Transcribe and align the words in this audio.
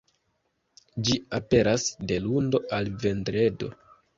Ĝi 1.09 1.17
aperas 1.39 1.85
de 2.13 2.17
lundo 2.25 2.65
al 2.79 2.91
vendredo. 3.05 3.71